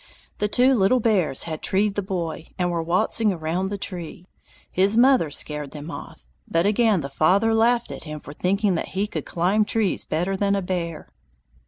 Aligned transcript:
The 0.39 0.47
two 0.47 0.73
little 0.73 0.99
bears 0.99 1.43
had 1.43 1.61
treed 1.61 1.93
The 1.93 2.01
Boy 2.01 2.47
and 2.57 2.71
were 2.71 2.81
waltzing 2.81 3.31
around 3.31 3.69
the 3.69 3.77
tree. 3.77 4.25
His 4.71 4.97
mother 4.97 5.29
scared 5.29 5.73
them 5.73 5.91
off, 5.91 6.25
but 6.47 6.65
again 6.65 7.01
the 7.01 7.07
father 7.07 7.53
laughed 7.53 7.91
at 7.91 8.05
him 8.05 8.19
for 8.19 8.33
thinking 8.33 8.73
that 8.73 8.87
he 8.97 9.05
could 9.05 9.25
climb 9.27 9.63
trees 9.63 10.05
better 10.05 10.35
than 10.35 10.55
a 10.55 10.61
bear. 10.63 11.13